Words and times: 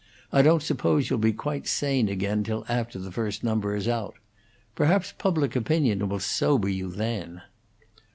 I 0.31 0.41
don't 0.41 0.63
suppose 0.63 1.11
you'll 1.11 1.19
be 1.19 1.31
quite 1.31 1.67
sane 1.67 2.09
again 2.09 2.43
till 2.43 2.65
after 2.67 2.97
the 2.97 3.11
first 3.11 3.43
number 3.43 3.75
is 3.75 3.87
out. 3.87 4.15
Perhaps 4.73 5.13
public 5.19 5.55
opinion 5.55 6.09
will 6.09 6.19
sober 6.19 6.67
you 6.69 6.89
then." 6.89 7.43